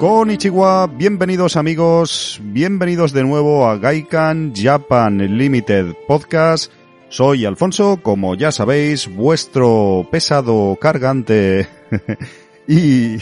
Konnichiwa, 0.00 0.86
bienvenidos 0.86 1.58
amigos, 1.58 2.40
bienvenidos 2.42 3.12
de 3.12 3.22
nuevo 3.22 3.68
a 3.68 3.76
Gaikan 3.76 4.54
Japan 4.56 5.18
Limited 5.36 5.94
Podcast. 6.08 6.72
Soy 7.10 7.44
Alfonso, 7.44 7.98
como 8.02 8.34
ya 8.34 8.50
sabéis, 8.50 9.14
vuestro 9.14 10.08
pesado 10.10 10.78
cargante 10.80 11.68
y, 12.66 13.16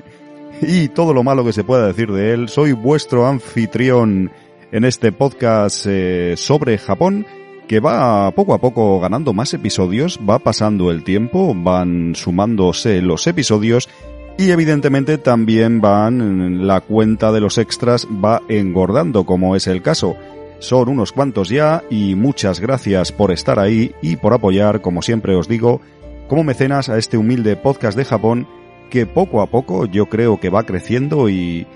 y 0.62 0.88
todo 0.88 1.12
lo 1.12 1.22
malo 1.24 1.44
que 1.44 1.52
se 1.52 1.62
pueda 1.62 1.88
decir 1.88 2.10
de 2.10 2.32
él. 2.32 2.48
Soy 2.48 2.72
vuestro 2.72 3.26
anfitrión 3.26 4.32
en 4.72 4.84
este 4.86 5.12
podcast 5.12 5.84
eh, 5.86 6.36
sobre 6.38 6.78
Japón 6.78 7.26
que 7.68 7.80
va 7.80 8.30
poco 8.30 8.54
a 8.54 8.58
poco 8.62 8.98
ganando 8.98 9.34
más 9.34 9.52
episodios, 9.52 10.18
va 10.26 10.38
pasando 10.38 10.90
el 10.90 11.04
tiempo, 11.04 11.54
van 11.54 12.14
sumándose 12.14 13.02
los 13.02 13.26
episodios 13.26 13.90
y 14.36 14.50
evidentemente 14.50 15.18
también 15.18 15.80
van, 15.80 16.66
la 16.66 16.80
cuenta 16.80 17.30
de 17.30 17.40
los 17.40 17.58
extras 17.58 18.06
va 18.06 18.42
engordando, 18.48 19.24
como 19.24 19.54
es 19.54 19.66
el 19.66 19.80
caso. 19.80 20.16
Son 20.58 20.88
unos 20.88 21.12
cuantos 21.12 21.48
ya 21.48 21.82
y 21.90 22.14
muchas 22.14 22.58
gracias 22.58 23.12
por 23.12 23.30
estar 23.30 23.58
ahí 23.58 23.94
y 24.02 24.16
por 24.16 24.32
apoyar, 24.32 24.80
como 24.80 25.02
siempre 25.02 25.36
os 25.36 25.46
digo, 25.46 25.80
como 26.28 26.42
mecenas 26.42 26.88
a 26.88 26.98
este 26.98 27.16
humilde 27.16 27.56
podcast 27.56 27.96
de 27.96 28.04
Japón 28.04 28.48
que 28.90 29.06
poco 29.06 29.40
a 29.40 29.46
poco 29.46 29.86
yo 29.86 30.06
creo 30.06 30.40
que 30.40 30.50
va 30.50 30.64
creciendo 30.64 31.28
y, 31.28 31.66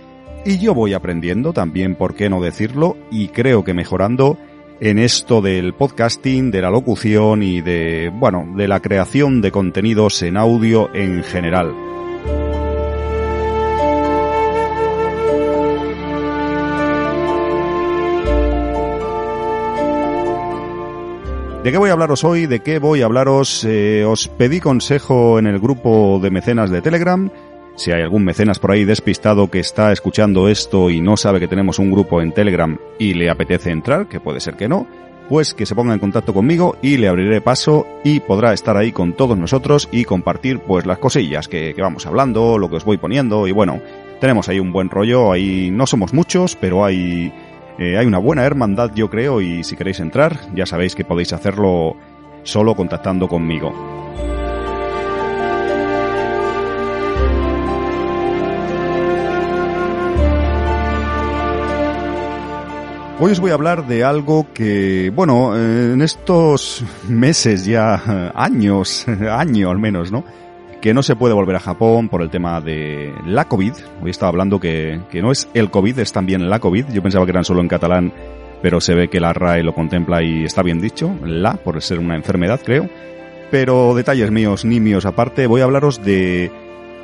y 0.44 0.58
yo 0.58 0.74
voy 0.74 0.94
aprendiendo 0.94 1.52
también, 1.52 1.94
por 1.94 2.14
qué 2.14 2.28
no 2.28 2.40
decirlo, 2.40 2.96
y 3.10 3.28
creo 3.28 3.62
que 3.62 3.74
mejorando 3.74 4.38
en 4.80 4.98
esto 4.98 5.42
del 5.42 5.74
podcasting, 5.74 6.50
de 6.50 6.62
la 6.62 6.70
locución 6.70 7.42
y 7.42 7.60
de, 7.60 8.10
bueno, 8.14 8.48
de 8.56 8.68
la 8.68 8.80
creación 8.80 9.40
de 9.40 9.50
contenidos 9.50 10.22
en 10.22 10.36
audio 10.36 10.94
en 10.94 11.22
general. 11.24 11.87
¿De 21.64 21.72
qué 21.72 21.78
voy 21.78 21.90
a 21.90 21.94
hablaros 21.94 22.22
hoy? 22.22 22.46
¿De 22.46 22.60
qué 22.60 22.78
voy 22.78 23.02
a 23.02 23.06
hablaros? 23.06 23.64
Eh, 23.64 24.04
os 24.06 24.28
pedí 24.28 24.60
consejo 24.60 25.40
en 25.40 25.46
el 25.48 25.58
grupo 25.58 26.20
de 26.22 26.30
mecenas 26.30 26.70
de 26.70 26.80
Telegram. 26.80 27.30
Si 27.74 27.90
hay 27.90 28.00
algún 28.00 28.24
mecenas 28.24 28.60
por 28.60 28.70
ahí 28.70 28.84
despistado 28.84 29.50
que 29.50 29.58
está 29.58 29.90
escuchando 29.90 30.48
esto 30.48 30.88
y 30.88 31.00
no 31.00 31.16
sabe 31.16 31.40
que 31.40 31.48
tenemos 31.48 31.80
un 31.80 31.90
grupo 31.90 32.22
en 32.22 32.30
Telegram 32.30 32.78
y 32.98 33.14
le 33.14 33.28
apetece 33.28 33.70
entrar, 33.70 34.06
que 34.06 34.20
puede 34.20 34.38
ser 34.38 34.54
que 34.54 34.68
no, 34.68 34.86
pues 35.28 35.52
que 35.52 35.66
se 35.66 35.74
ponga 35.74 35.94
en 35.94 35.98
contacto 35.98 36.32
conmigo 36.32 36.76
y 36.80 36.96
le 36.96 37.08
abriré 37.08 37.40
paso 37.40 37.86
y 38.04 38.20
podrá 38.20 38.52
estar 38.52 38.76
ahí 38.76 38.92
con 38.92 39.14
todos 39.14 39.36
nosotros 39.36 39.88
y 39.90 40.04
compartir 40.04 40.60
pues 40.60 40.86
las 40.86 40.98
cosillas 40.98 41.48
que, 41.48 41.74
que 41.74 41.82
vamos 41.82 42.06
hablando, 42.06 42.56
lo 42.56 42.70
que 42.70 42.76
os 42.76 42.84
voy 42.84 42.98
poniendo 42.98 43.48
y 43.48 43.52
bueno, 43.52 43.80
tenemos 44.20 44.48
ahí 44.48 44.60
un 44.60 44.72
buen 44.72 44.90
rollo, 44.90 45.32
ahí 45.32 45.70
no 45.72 45.88
somos 45.88 46.12
muchos, 46.12 46.56
pero 46.56 46.84
hay 46.84 47.32
eh, 47.78 47.96
hay 47.96 48.06
una 48.06 48.18
buena 48.18 48.44
hermandad, 48.44 48.90
yo 48.94 49.08
creo, 49.08 49.40
y 49.40 49.62
si 49.62 49.76
queréis 49.76 50.00
entrar, 50.00 50.36
ya 50.54 50.66
sabéis 50.66 50.94
que 50.94 51.04
podéis 51.04 51.32
hacerlo 51.32 51.96
solo 52.42 52.74
contactando 52.74 53.28
conmigo. 53.28 53.72
Hoy 63.20 63.32
os 63.32 63.40
voy 63.40 63.50
a 63.50 63.54
hablar 63.54 63.88
de 63.88 64.04
algo 64.04 64.46
que, 64.54 65.10
bueno, 65.12 65.56
en 65.56 66.02
estos 66.02 66.84
meses 67.08 67.64
ya, 67.64 68.32
años, 68.34 69.06
año 69.30 69.70
al 69.70 69.78
menos, 69.78 70.12
¿no? 70.12 70.24
Que 70.80 70.94
no 70.94 71.02
se 71.02 71.16
puede 71.16 71.34
volver 71.34 71.56
a 71.56 71.60
Japón 71.60 72.08
por 72.08 72.22
el 72.22 72.30
tema 72.30 72.60
de 72.60 73.12
la 73.26 73.46
COVID. 73.46 73.72
Hoy 74.02 74.10
estaba 74.10 74.30
hablando 74.30 74.60
que, 74.60 75.00
que 75.10 75.22
no 75.22 75.32
es 75.32 75.48
el 75.54 75.70
COVID, 75.70 75.98
es 75.98 76.12
también 76.12 76.48
la 76.48 76.60
COVID. 76.60 76.86
Yo 76.92 77.02
pensaba 77.02 77.24
que 77.24 77.32
eran 77.32 77.44
solo 77.44 77.60
en 77.60 77.68
catalán, 77.68 78.12
pero 78.62 78.80
se 78.80 78.94
ve 78.94 79.08
que 79.08 79.20
la 79.20 79.32
RAE 79.32 79.62
lo 79.62 79.74
contempla 79.74 80.22
y 80.22 80.44
está 80.44 80.62
bien 80.62 80.80
dicho, 80.80 81.14
la, 81.24 81.54
por 81.54 81.80
ser 81.82 81.98
una 81.98 82.16
enfermedad, 82.16 82.60
creo. 82.64 82.88
Pero 83.50 83.94
detalles 83.94 84.30
míos, 84.30 84.64
ni 84.64 84.78
míos 84.78 85.06
aparte, 85.06 85.46
voy 85.46 85.60
a 85.60 85.64
hablaros 85.64 86.04
de... 86.04 86.50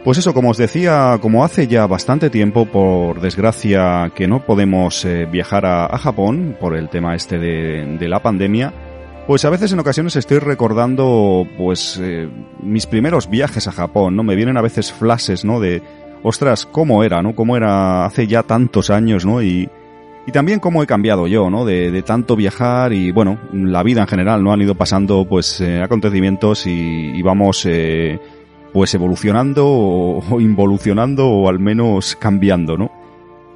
Pues 0.05 0.19
eso, 0.19 0.35
como 0.35 0.51
os 0.51 0.59
decía, 0.59 1.19
como 1.23 1.45
hace 1.45 1.67
ya 1.67 1.87
bastante 1.87 2.29
tiempo, 2.29 2.67
por 2.67 3.23
desgracia, 3.23 4.13
que 4.15 4.29
no 4.29 4.45
podemos 4.45 5.03
eh, 5.07 5.25
viajar 5.25 5.65
a, 5.65 5.87
a, 5.87 5.97
Japón 5.97 6.59
por 6.61 6.77
el 6.77 6.91
tema 6.91 7.15
este 7.15 7.39
de, 7.39 7.97
de 7.99 8.09
la 8.09 8.23
pandemia, 8.23 8.75
pues 9.27 9.45
a 9.45 9.51
veces 9.51 9.73
en 9.73 9.79
ocasiones 9.79 10.17
estoy 10.17 10.39
recordando 10.39 11.47
pues 11.57 11.99
eh, 12.03 12.29
mis 12.63 12.87
primeros 12.87 13.29
viajes 13.31 13.67
a 13.69 13.73
Japón, 13.73 14.17
¿no? 14.17 14.23
Me 14.23 14.37
vienen 14.37 14.57
a 14.57 14.63
veces 14.63 14.93
flashes, 14.93 15.45
¿no? 15.45 15.61
De, 15.61 15.83
ostras, 16.23 16.67
cómo 16.67 17.05
era, 17.05 17.23
¿no? 17.23 17.35
Cómo 17.35 17.57
era 17.57 18.05
hace 18.05 18.27
ya 18.27 18.43
tantos 18.43 18.91
años, 18.91 19.25
¿no? 19.25 19.43
Y, 19.43 19.69
y 20.27 20.33
también 20.33 20.61
cómo 20.61 20.83
he 20.83 20.87
cambiado 20.87 21.27
yo, 21.27 21.49
¿no? 21.51 21.65
De, 21.65 21.91
de, 21.91 22.03
tanto 22.03 22.37
viajar 22.37 22.93
y, 22.93 23.13
bueno, 23.13 23.39
la 23.53 23.83
vida 23.83 24.03
en 24.03 24.09
general, 24.09 24.43
¿no? 24.43 24.53
Han 24.53 24.63
ido 24.63 24.75
pasando, 24.75 25.27
pues, 25.27 25.61
eh, 25.61 25.83
acontecimientos 25.83 26.67
y, 26.67 27.21
vamos, 27.23 27.65
eh, 27.67 28.19
pues, 28.73 28.95
evolucionando 28.95 29.67
o, 29.67 30.25
o 30.35 30.41
involucionando 30.41 31.29
o 31.29 31.49
al 31.49 31.59
menos 31.59 32.17
cambiando, 32.17 32.77
¿no? 32.77 33.04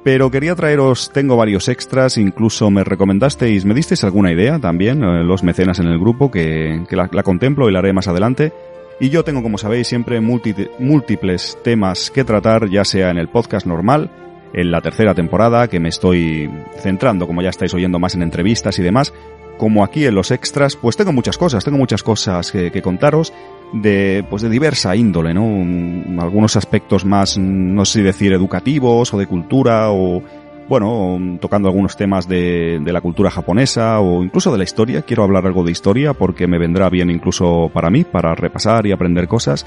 Pero 0.03 0.31
quería 0.31 0.55
traeros, 0.55 1.11
tengo 1.11 1.35
varios 1.35 1.67
extras, 1.67 2.17
incluso 2.17 2.69
me 2.71 2.83
recomendasteis, 2.83 3.65
me 3.65 3.73
disteis 3.73 4.03
alguna 4.05 4.31
idea 4.31 4.57
también, 4.57 5.03
eh, 5.03 5.23
los 5.23 5.43
mecenas 5.43 5.79
en 5.79 5.87
el 5.87 5.99
grupo, 5.99 6.31
que, 6.31 6.83
que 6.87 6.95
la, 6.95 7.09
contemplo 7.23 7.69
y 7.69 7.73
la 7.73 7.79
haré 7.79 7.91
más 7.91 8.07
adelante. 8.07 8.53
Y 9.01 9.09
yo 9.09 9.23
tengo, 9.23 9.41
como 9.41 9.57
sabéis, 9.57 9.87
siempre 9.87 10.19
múltiples 10.21 11.57
temas 11.63 12.11
que 12.11 12.23
tratar, 12.23 12.69
ya 12.69 12.85
sea 12.85 13.11
en 13.11 13.17
el 13.17 13.29
podcast 13.29 13.65
normal, 13.65 14.09
en 14.53 14.71
la 14.71 14.81
tercera 14.81 15.13
temporada, 15.13 15.67
que 15.67 15.79
me 15.79 15.89
estoy 15.89 16.49
centrando, 16.79 17.27
como 17.27 17.41
ya 17.41 17.49
estáis 17.49 17.73
oyendo, 17.73 17.99
más 17.99 18.15
en 18.15 18.23
entrevistas 18.23 18.79
y 18.79 18.83
demás, 18.83 19.13
como 19.57 19.83
aquí 19.83 20.05
en 20.05 20.15
los 20.15 20.31
extras, 20.31 20.75
pues 20.75 20.97
tengo 20.97 21.13
muchas 21.13 21.37
cosas, 21.37 21.63
tengo 21.63 21.77
muchas 21.77 22.03
cosas 22.03 22.51
que 22.51 22.81
contaros 22.81 23.33
de, 23.73 24.25
pues 24.29 24.41
de 24.41 24.49
diversa 24.49 24.95
índole, 24.95 25.33
¿no? 25.33 26.21
Algunos 26.21 26.55
aspectos 26.55 27.05
más, 27.05 27.37
no 27.37 27.85
sé 27.85 27.99
si 27.99 28.01
decir 28.01 28.33
educativos 28.33 29.13
o 29.13 29.17
de 29.17 29.27
cultura 29.27 29.91
o, 29.91 30.21
bueno, 30.67 31.37
tocando 31.39 31.67
algunos 31.67 31.95
temas 31.97 32.27
de, 32.27 32.79
de 32.83 32.93
la 32.93 33.01
cultura 33.01 33.31
japonesa 33.31 33.99
o 33.99 34.23
incluso 34.23 34.51
de 34.51 34.57
la 34.57 34.63
historia. 34.63 35.01
Quiero 35.01 35.23
hablar 35.23 35.45
algo 35.45 35.63
de 35.63 35.71
historia 35.71 36.13
porque 36.13 36.47
me 36.47 36.59
vendrá 36.59 36.89
bien 36.89 37.09
incluso 37.09 37.69
para 37.73 37.89
mí, 37.89 38.03
para 38.03 38.35
repasar 38.35 38.85
y 38.85 38.91
aprender 38.91 39.27
cosas. 39.27 39.65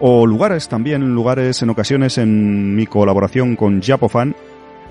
O 0.00 0.26
lugares 0.26 0.68
también, 0.68 1.14
lugares 1.14 1.62
en 1.62 1.70
ocasiones 1.70 2.18
en 2.18 2.74
mi 2.74 2.86
colaboración 2.86 3.56
con 3.56 3.80
Japofan. 3.80 4.34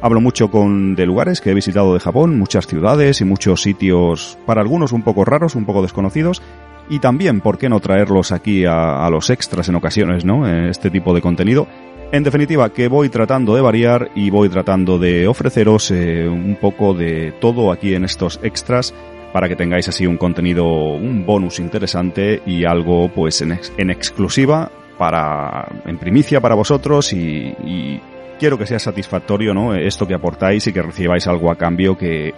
Hablo 0.02 0.20
mucho 0.22 0.50
con 0.50 0.96
de 0.96 1.06
lugares 1.06 1.40
que 1.40 1.52
he 1.52 1.54
visitado 1.54 1.94
de 1.94 2.00
Japón, 2.00 2.38
muchas 2.38 2.68
ciudades 2.68 3.22
y 3.22 3.26
muchos 3.26 3.62
sitios, 3.62 4.38
para 4.46 4.62
algunos 4.62 4.92
un 4.92 5.02
poco 5.02 5.24
raros, 5.24 5.56
un 5.56 5.64
poco 5.66 5.82
desconocidos, 5.82 6.42
y 6.90 7.00
también, 7.00 7.42
¿por 7.42 7.58
qué 7.58 7.70
no 7.70 7.80
traerlos 7.80 8.32
aquí 8.32 8.66
a, 8.66 9.08
los 9.10 9.30
extras 9.30 9.70
en 9.70 9.76
ocasiones, 9.76 10.26
¿no? 10.26 10.48
Este 10.48 10.90
tipo 10.90 11.14
de 11.14 11.22
contenido. 11.22 11.68
En 12.12 12.24
definitiva, 12.24 12.70
que 12.70 12.88
voy 12.88 13.10
tratando 13.10 13.56
de 13.56 13.62
variar 13.62 14.12
y 14.16 14.30
voy 14.30 14.50
tratando 14.50 15.00
de 15.00 15.28
ofreceros 15.28 15.90
eh, 15.92 16.28
un 16.28 16.58
poco 16.62 16.94
de 16.94 17.34
todo 17.40 17.72
aquí 17.72 17.96
en 17.96 18.06
estos 18.06 18.40
extras 18.44 18.94
para 19.32 19.50
que 19.50 19.56
tengáis 19.56 19.88
así 19.88 20.06
un 20.06 20.18
contenido, 20.18 20.66
un 20.66 21.26
bonus 21.26 21.60
interesante 21.60 22.44
y 22.46 22.66
algo 22.66 23.10
pues 23.10 23.42
en 23.42 23.90
exclusiva 23.90 24.70
para, 24.98 25.68
en 25.86 25.98
primicia 25.98 26.40
para 26.40 26.56
vosotros 26.56 27.14
y, 27.14 27.54
y, 27.66 28.00
quiero 28.40 28.58
que 28.58 28.66
sea 28.66 28.80
satisfactorio, 28.80 29.54
¿no? 29.54 29.74
Esto 29.74 30.08
que 30.08 30.14
aportáis 30.14 30.68
y 30.68 30.74
que 30.74 30.82
recibáis 30.82 31.28
algo 31.28 31.52
a 31.52 31.56
cambio 31.56 31.98
que, 31.98 32.34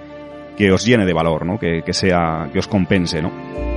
que 0.55 0.71
os 0.71 0.85
llene 0.85 1.05
de 1.05 1.13
valor, 1.13 1.45
¿no? 1.45 1.57
Que, 1.57 1.81
que 1.83 1.93
sea, 1.93 2.49
que 2.51 2.59
os 2.59 2.67
compense, 2.67 3.21
¿no? 3.21 3.74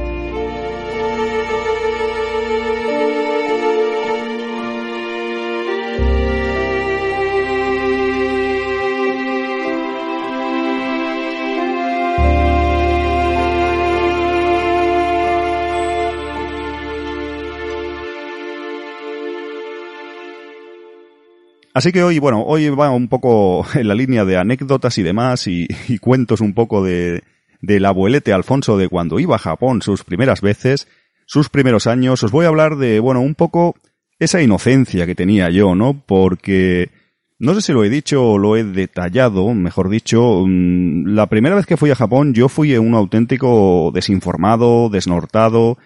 Así 21.75 21.93
que 21.93 22.03
hoy, 22.03 22.19
bueno, 22.19 22.43
hoy 22.43 22.69
va 22.71 22.91
un 22.91 23.09
poco 23.09 23.67
en 23.75 23.89
la 23.89 23.95
línea 23.95 24.25
de 24.25 24.37
anécdotas 24.37 24.99
y 24.99 25.03
demás 25.03 25.47
y, 25.47 25.67
y 25.89 25.99
cuentos 25.99 26.41
un 26.41 26.55
poco 26.55 26.83
de, 26.83 27.23
del 27.61 27.85
abuelete 27.85 28.33
Alfonso 28.33 28.77
de 28.77 28.89
cuando 28.89 29.19
iba 29.19 29.37
a 29.37 29.41
Japón 29.41 29.83
sus 29.83 30.05
primeras 30.05 30.41
veces, 30.41 30.89
sus 31.27 31.49
primeros 31.49 31.87
años. 31.87 32.23
Os 32.23 32.31
voy 32.31 32.45
a 32.45 32.49
hablar 32.49 32.77
de, 32.77 33.01
bueno, 33.01 33.21
un 33.21 33.35
poco 33.35 33.75
esa 34.19 34.43
inocencia 34.43 35.07
que 35.07 35.15
tenía 35.15 35.51
yo, 35.51 35.75
¿no? 35.75 36.03
Porque 36.07 36.91
no 37.39 37.55
sé 37.55 37.63
si 37.63 37.73
lo 37.73 37.85
he 37.85 37.91
dicho 37.91 38.25
o 38.25 38.39
lo 38.39 38.57
he 38.57 38.65
detallado, 38.65 39.55
mejor 39.55 39.89
dicho, 39.89 40.45
mm, 40.47 41.07
la 41.07 41.27
primera 41.27 41.55
vez 41.55 41.67
que 41.67 41.77
fui 41.77 41.91
a 41.91 41.97
Japón 41.97 42.35
yo 42.35 42.49
fui 42.49 42.77
un 42.77 42.95
auténtico 42.95 43.91
desinformado, 43.95 44.89
desnortado. 44.89 45.79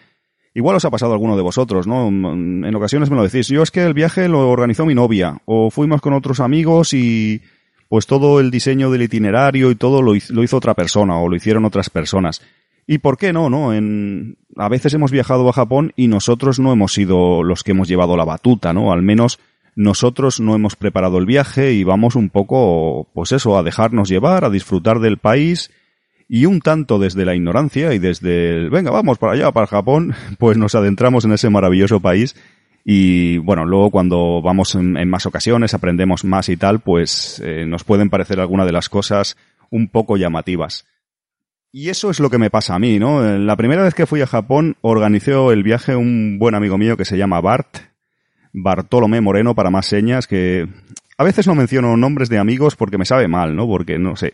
Igual 0.55 0.77
os 0.77 0.85
ha 0.85 0.91
pasado 0.91 1.13
alguno 1.13 1.37
de 1.37 1.43
vosotros, 1.43 1.87
¿no? 1.87 2.11
Mm, 2.11 2.65
en 2.65 2.75
ocasiones 2.75 3.11
me 3.11 3.17
lo 3.17 3.23
decís. 3.23 3.49
Yo 3.49 3.63
es 3.63 3.71
que 3.71 3.83
el 3.83 3.95
viaje 3.95 4.29
lo 4.29 4.51
organizó 4.51 4.85
mi 4.85 4.95
novia, 4.95 5.41
o 5.47 5.71
fuimos 5.71 6.01
con 6.01 6.13
otros 6.13 6.41
amigos 6.41 6.93
y 6.93 7.43
pues 7.89 8.07
todo 8.07 8.41
el 8.41 8.51
diseño 8.51 8.91
del 8.91 9.03
itinerario 9.03 9.71
y 9.71 9.75
todo 9.75 10.01
lo 10.01 10.15
hizo, 10.15 10.57
otra 10.57 10.75
persona 10.75 11.19
o 11.19 11.29
lo 11.29 11.37
hicieron 11.37 11.65
otras 11.65 11.91
personas. 11.91 12.41
¿Y 12.87 12.99
por 12.99 13.17
qué 13.17 13.33
no, 13.33 13.51
no? 13.51 13.75
En, 13.75 14.39
a 14.57 14.69
veces 14.69 14.95
hemos 14.95 15.11
viajado 15.11 15.49
a 15.49 15.53
Japón 15.53 15.93
y 15.95 16.09
nosotros 16.09 16.59
no 16.59 16.73
hemos 16.73 16.95
sido 16.95 17.43
los 17.43 17.63
que 17.63 17.73
hemos 17.73 17.89
llevado 17.89 18.17
la 18.17 18.25
batuta, 18.25 18.73
¿no? 18.73 18.93
Al 18.93 19.03
menos 19.03 19.39
nosotros 19.77 20.41
no 20.41 20.55
hemos 20.55 20.75
preparado 20.75 21.19
el 21.19 21.27
viaje 21.27 21.73
y 21.73 21.85
vamos 21.85 22.17
un 22.17 22.31
poco, 22.31 23.09
pues 23.13 23.33
eso, 23.33 23.57
a 23.57 23.63
dejarnos 23.63 24.09
llevar, 24.09 24.45
a 24.45 24.51
disfrutar 24.51 24.99
del 24.99 25.19
país 25.19 25.71
y 26.35 26.47
un 26.47 26.61
tanto 26.61 26.99
desde 26.99 27.27
la 27.27 27.35
ignorancia 27.35 27.93
y 27.93 27.99
desde 27.99 28.57
el, 28.57 28.71
venga, 28.71 28.91
vamos 28.91 29.19
para 29.19 29.35
allá, 29.35 29.53
para 29.53 29.67
Japón, 29.67 30.15
pues 30.39 30.57
nos 30.57 30.75
adentramos 30.75 31.27
en 31.27 31.33
ese 31.33 31.51
maravilloso 31.51 32.01
país 32.01 32.35
y 32.87 33.37
bueno, 33.37 33.67
luego 33.67 33.91
cuando 33.91 34.41
vamos 34.41 34.75
en, 34.75 35.11
más 35.11 35.27
ocasiones, 35.27 35.75
aprendemos 35.75 36.25
más 36.25 36.49
y 36.49 36.57
tal, 36.57 36.81
pues 36.81 37.43
eh, 37.45 37.67
nos 37.67 37.85
pueden 37.85 38.09
parecer 38.09 38.41
algunas 38.41 38.65
de 38.65 38.73
las 38.73 38.89
cosas 38.89 39.37
un 39.71 39.89
poco 39.89 40.17
llamativas. 40.17 40.87
Y 41.71 41.91
eso 41.91 42.09
es 42.09 42.19
lo 42.19 42.31
que 42.31 42.39
me 42.39 42.49
pasa 42.49 42.77
a 42.77 42.79
mí, 42.79 42.99
¿no? 42.99 43.21
La 43.39 43.57
primera 43.57 43.83
vez 43.83 43.93
que 43.93 44.07
fui 44.07 44.23
a 44.23 44.27
Japón 44.27 44.77
organizó 44.81 45.53
el 45.53 45.63
viaje 45.63 45.97
un 45.97 46.39
buen 46.39 46.55
amigo 46.55 46.79
mío 46.79 46.97
que 46.97 47.05
se 47.05 47.19
llama 47.19 47.43
Bart, 47.43 47.77
Bartolomé 48.55 49.21
Moreno 49.21 49.55
para 49.55 49.69
más 49.69 49.85
señas, 49.85 50.27
que 50.27 50.67
a 51.19 51.25
veces 51.25 51.47
no 51.47 51.55
menciono 51.55 51.95
nombres 51.99 52.31
de 52.31 52.39
amigos 52.39 52.75
porque 52.75 52.97
me 52.97 53.05
sabe 53.05 53.29
mal, 53.29 53.55
¿no? 53.55 53.67
Porque 53.67 53.99
no 53.99 54.17
sé, 54.17 54.33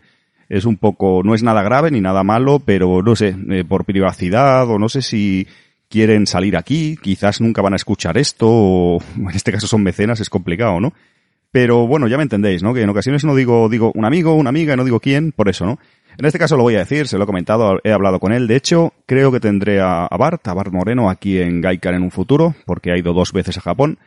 es 0.49 0.65
un 0.65 0.77
poco, 0.77 1.23
no 1.25 1.35
es 1.35 1.43
nada 1.43 1.63
grave 1.63 1.91
ni 1.91 2.01
nada 2.01 2.23
malo, 2.23 2.59
pero 2.59 3.03
no 3.03 3.17
sé, 3.17 3.37
eh, 3.51 3.65
por 3.65 3.85
privacidad 3.85 4.69
o 4.69 4.79
no 4.79 4.89
sé 4.89 5.03
si 5.03 5.47
quieren 5.89 6.27
salir 6.27 6.57
aquí, 6.57 6.97
quizás 7.03 7.41
nunca 7.41 7.63
van 7.63 7.73
a 7.73 7.77
escuchar 7.77 8.19
esto, 8.19 8.47
o 8.49 8.99
en 9.17 9.31
este 9.31 9.53
caso 9.53 9.67
son 9.67 9.83
mecenas, 9.83 10.21
es 10.21 10.31
complicado, 10.31 10.81
¿no? 10.81 10.93
Pero 11.51 11.87
bueno, 11.87 12.09
ya 12.09 12.19
me 12.19 12.23
entendéis, 12.23 12.63
¿no? 12.63 12.75
Que 12.75 12.83
en 12.83 12.91
ocasiones 12.91 13.25
no 13.25 13.35
digo, 13.35 13.69
digo 13.69 13.91
un 13.95 14.05
amigo, 14.05 14.35
una 14.35 14.51
amiga, 14.51 14.77
no 14.77 14.85
digo 14.85 15.01
quién, 15.01 15.33
por 15.33 15.49
eso, 15.49 15.65
¿no? 15.65 15.79
En 16.19 16.25
este 16.25 16.39
caso 16.39 16.57
lo 16.57 16.65
voy 16.65 16.75
a 16.75 16.81
decir, 16.81 17.07
se 17.07 17.17
lo 17.17 17.25
he 17.25 17.27
comentado, 17.27 17.79
he 17.85 17.93
hablado 17.93 18.19
con 18.19 18.33
él. 18.33 18.49
De 18.49 18.57
hecho, 18.57 18.93
creo 19.07 19.31
que 19.31 19.39
tendré 19.39 19.81
a, 19.81 20.09
Bart, 20.19 20.47
a 20.49 20.53
Bart 20.53 20.73
Moreno, 20.73 21.09
aquí 21.09 21.39
en 21.39 21.61
Gaikar 21.61 21.95
en 21.95 22.03
un 22.03 22.11
futuro, 22.11 22.55
porque 22.67 22.91
ha 22.91 22.99
ido 22.99 23.13
dos 23.13 23.33
veces 23.33 23.57
a 23.57 23.61
Japón. 23.61 23.99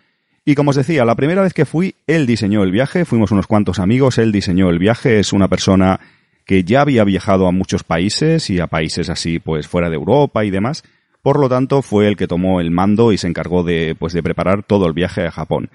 Y 0.44 0.56
como 0.56 0.72
os 0.72 0.76
decía, 0.76 1.06
la 1.06 1.16
primera 1.16 1.42
vez 1.42 1.54
que 1.54 1.66
fui, 1.66 1.96
él 2.08 2.26
diseñó 2.26 2.64
el 2.64 2.72
viaje, 2.72 3.06
fuimos 3.06 3.32
unos 3.32 3.48
cuantos 3.48 3.80
amigos, 3.80 4.18
él 4.18 4.34
diseñó 4.34 4.70
el 4.70 4.78
viaje, 4.78 5.20
es 5.20 5.32
una 5.32 5.48
persona 5.48 6.02
que 6.46 6.64
ya 6.64 6.82
había 6.82 7.04
viajado 7.04 7.48
a 7.48 7.52
muchos 7.52 7.84
países 7.84 8.50
y 8.50 8.60
a 8.60 8.68
países 8.68 9.10
así 9.10 9.40
pues 9.40 9.68
fuera 9.68 9.90
de 9.90 9.96
Europa 9.96 10.44
y 10.46 10.52
demás. 10.52 10.84
Por 11.22 11.40
lo 11.40 11.50
tanto, 11.50 11.82
fue 11.82 12.08
el 12.08 12.18
que 12.18 12.28
tomó 12.28 12.62
el 12.62 12.72
mando 12.72 13.12
y 13.12 13.18
se 13.18 13.28
encargó 13.28 13.64
de 13.64 13.96
pues 13.98 14.14
de 14.14 14.24
preparar 14.24 14.64
todo 14.64 14.88
el 14.88 14.94
viaje 14.94 15.26
a 15.26 15.32
Japón. 15.32 15.70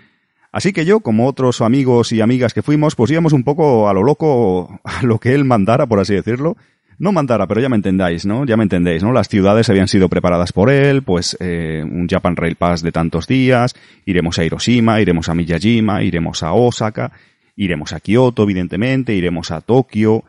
Así 0.57 0.73
que 0.73 0.85
yo, 0.85 1.01
como 1.01 1.27
otros 1.27 1.61
amigos 1.61 2.13
y 2.13 2.21
amigas 2.21 2.55
que 2.55 2.63
fuimos, 2.63 2.95
pues 2.95 3.11
íbamos 3.11 3.35
un 3.35 3.45
poco 3.45 3.89
a 3.89 3.93
lo 3.93 4.03
loco, 4.03 4.81
a 4.85 5.03
lo 5.03 5.19
que 5.19 5.35
él 5.35 5.45
mandara, 5.45 5.87
por 5.87 6.01
así 6.01 6.15
decirlo. 6.15 6.57
No 6.99 7.13
mandara, 7.13 7.47
pero 7.47 7.61
ya 7.61 7.69
me 7.69 7.77
entendáis, 7.77 8.25
¿no? 8.25 8.47
Ya 8.47 8.57
me 8.57 8.63
entendéis, 8.63 9.03
¿no? 9.03 9.13
Las 9.13 9.29
ciudades 9.29 9.69
habían 9.69 9.87
sido 9.87 10.09
preparadas 10.09 10.53
por 10.53 10.71
él, 10.71 11.03
pues 11.03 11.37
eh, 11.41 11.83
un 11.85 12.09
Japan 12.09 12.37
Rail 12.37 12.57
Pass 12.57 12.81
de 12.81 12.91
tantos 12.91 13.27
días, 13.27 13.75
iremos 14.07 14.39
a 14.39 14.45
Hiroshima, 14.45 14.99
iremos 14.99 15.29
a 15.29 15.35
Miyajima, 15.35 16.03
iremos 16.03 16.43
a 16.43 16.55
Osaka, 16.55 17.13
iremos 17.55 17.93
a 17.93 18.01
Kioto, 18.01 18.45
evidentemente, 18.45 19.15
iremos 19.15 19.51
a 19.51 19.61
Tokio. 19.61 20.25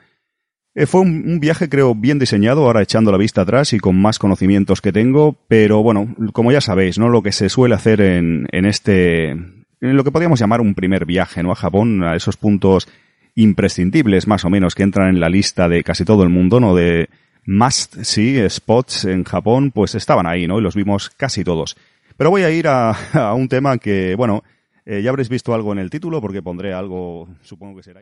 Eh, 0.80 0.86
fue 0.86 1.02
un, 1.02 1.40
viaje, 1.40 1.70
creo, 1.70 1.96
bien 1.96 2.20
diseñado, 2.20 2.68
ahora 2.68 2.84
echando 2.84 3.12
la 3.12 3.18
vista 3.18 3.42
atrás 3.42 3.74
y 3.74 3.80
con 3.80 4.00
más 4.00 4.20
conocimientos 4.20 4.80
que 4.80 4.92
tengo, 4.92 5.36
pero 5.48 5.82
bueno, 5.82 6.16
como 6.34 6.52
ya 6.52 6.62
sabéis, 6.62 7.00
¿no? 7.00 7.10
Lo 7.10 7.24
que 7.24 7.32
se 7.32 7.50
suele 7.50 7.74
hacer 7.74 8.00
en, 8.00 8.46
en 8.52 8.66
este, 8.66 9.36
lo 9.80 10.04
que 10.04 10.12
podríamos 10.12 10.40
llamar 10.40 10.62
un 10.62 10.76
primer 10.76 11.08
viaje, 11.08 11.42
¿no? 11.42 11.52
A 11.52 11.56
Japón, 11.56 12.04
a 12.04 12.16
esos 12.16 12.38
puntos 12.38 12.88
imprescindibles, 13.34 14.28
más 14.28 14.46
o 14.46 14.52
menos, 14.52 14.76
que 14.76 14.84
entran 14.84 15.10
en 15.10 15.20
la 15.20 15.30
lista 15.30 15.68
de 15.68 15.84
casi 15.84 16.06
todo 16.06 16.22
el 16.22 16.30
mundo, 16.30 16.60
¿no? 16.60 16.76
De 16.76 17.10
must 17.48 17.96
see 18.04 18.48
spots 18.48 19.06
en 19.06 19.24
Japón, 19.24 19.72
pues 19.72 19.96
estaban 19.96 20.28
ahí, 20.28 20.46
¿no? 20.46 20.60
Y 20.60 20.62
los 20.62 20.76
vimos 20.76 21.10
casi 21.10 21.44
todos. 21.44 21.76
Pero 22.18 22.30
voy 22.30 22.44
a 22.44 22.52
ir 22.52 22.68
a, 22.68 22.92
a 23.14 23.34
un 23.34 23.48
tema 23.48 23.80
que, 23.80 24.14
bueno, 24.14 24.44
eh, 24.86 25.02
ya 25.02 25.10
habréis 25.10 25.30
visto 25.30 25.56
algo 25.56 25.72
en 25.74 25.80
el 25.80 25.90
título, 25.90 26.22
porque 26.22 26.44
pondré 26.44 26.72
algo, 26.72 27.28
supongo 27.42 27.78
que 27.78 27.84
será. 27.84 28.02